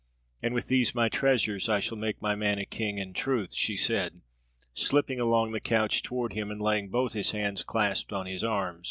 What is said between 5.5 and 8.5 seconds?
the couch toward him and laying both hands clasped on his